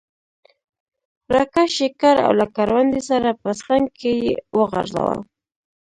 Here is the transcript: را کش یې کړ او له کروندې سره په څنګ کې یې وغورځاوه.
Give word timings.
را 1.33 1.43
کش 1.53 1.73
یې 1.83 1.89
کړ 2.01 2.15
او 2.25 2.31
له 2.39 2.45
کروندې 2.55 3.01
سره 3.09 3.29
په 3.41 3.49
څنګ 3.63 3.85
کې 3.99 4.11
یې 4.23 4.33
وغورځاوه. 4.57 5.17